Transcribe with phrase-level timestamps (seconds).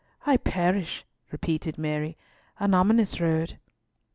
[0.25, 2.17] I perish," repeated Mary;
[2.59, 3.59] "an ominous road."